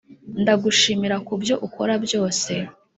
ndagushimira 0.41 1.15
kubyo 1.27 1.55
ukora 1.67 1.93
byose, 2.05 2.51